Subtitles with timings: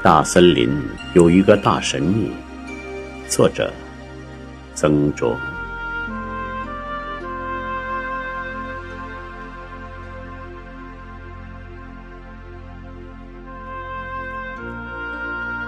[0.00, 0.70] 大森林
[1.12, 2.30] 有一个大神秘。
[3.28, 3.72] 作者：
[4.74, 5.36] 曾卓。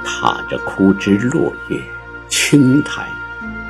[0.04, 1.80] 踏着枯枝落叶、
[2.28, 3.04] 青苔，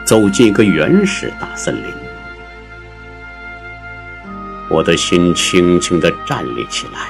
[0.04, 1.84] 走进一个原始大森林，
[4.68, 7.08] 我的心轻轻地站立起来。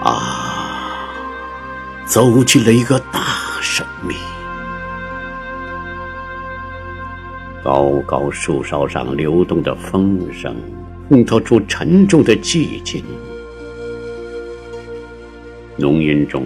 [0.00, 0.37] 啊，
[2.08, 3.20] 走进了一个大
[3.60, 4.14] 神秘。
[7.62, 10.56] 高高树梢上流动的风声，
[11.10, 13.04] 烘托出沉重的寂静。
[15.76, 16.44] 浓荫中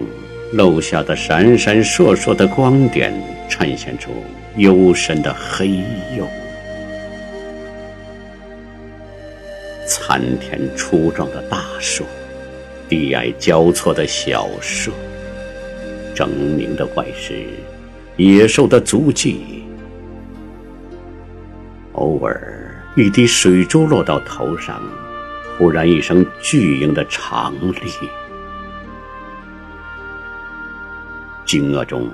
[0.52, 3.14] 漏下的闪闪烁烁的光点，
[3.48, 4.10] 衬现出
[4.56, 5.68] 幽深的黑
[6.18, 6.26] 幽。
[9.86, 12.04] 参天粗壮的大树。
[12.88, 14.92] 低矮交错的小树，
[16.14, 17.46] 狰狞的怪石，
[18.16, 19.64] 野兽的足迹。
[21.92, 24.82] 偶尔，一滴水珠落到头上，
[25.58, 27.90] 忽然一声巨鹰的长唳。
[31.44, 32.08] 惊愕中，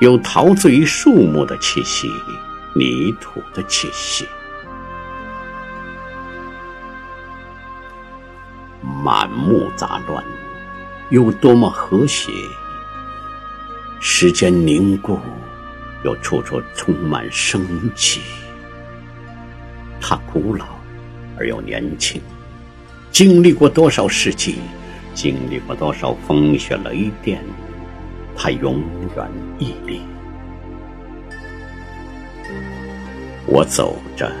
[0.00, 2.08] 有陶醉于树木的气息，
[2.74, 4.26] 泥土的气息。
[9.04, 10.24] 满目杂乱，
[11.10, 12.32] 有多么和谐？
[14.04, 15.16] 时间凝固，
[16.04, 17.64] 又处处充满生
[17.94, 18.20] 气。
[20.00, 20.66] 它古老
[21.38, 22.20] 而又年轻，
[23.12, 24.56] 经历过多少世纪，
[25.14, 27.44] 经历过多少风雪雷电，
[28.34, 28.82] 它永
[29.14, 30.00] 远屹立。
[33.46, 34.32] 我走着，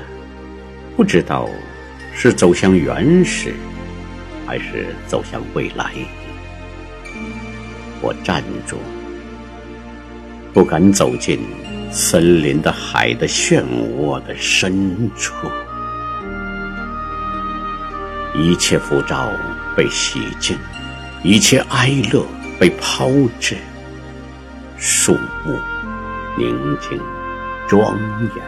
[0.96, 1.48] 不知道
[2.12, 3.54] 是走向原始。
[4.44, 5.92] 还是走向未来。
[8.02, 8.76] 我站住，
[10.52, 11.40] 不敢走进
[11.90, 13.62] 森林的海的漩
[13.96, 15.34] 涡的深处。
[18.34, 19.28] 一切浮躁
[19.76, 20.58] 被洗净，
[21.22, 22.24] 一切哀乐
[22.58, 23.08] 被抛
[23.40, 23.56] 掷。
[24.76, 25.58] 树木
[26.36, 27.00] 宁静
[27.68, 27.96] 庄
[28.34, 28.44] 严，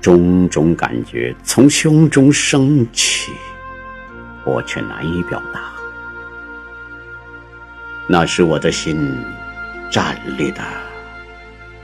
[0.00, 3.32] 种种感觉从胸中升起。
[4.44, 5.60] 我却难以表达，
[8.08, 8.96] 那是我的心
[9.90, 10.62] 站立的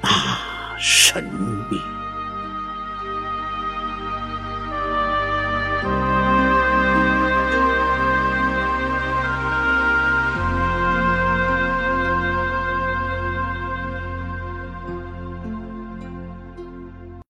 [0.01, 1.25] 大神
[1.71, 2.04] 明。